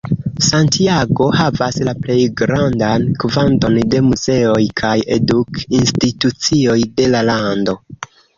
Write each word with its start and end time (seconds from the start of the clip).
Santiago 0.45 1.25
havas 1.39 1.75
la 1.87 1.93
plej 2.05 2.15
grandan 2.41 3.05
kvanton 3.25 3.77
de 3.93 4.01
muzeoj 4.07 4.65
kaj 4.83 4.95
eduk-institucioj 5.19 6.79
de 6.99 7.09
la 7.13 7.23
lando. 7.31 7.79